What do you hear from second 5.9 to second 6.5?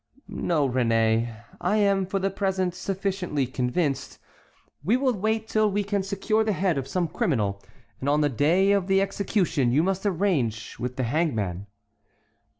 secure